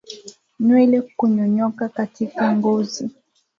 Nywele 0.59 0.99
kunyonyoka 1.17 1.89
katika 1.89 2.55
ngozi 2.55 3.09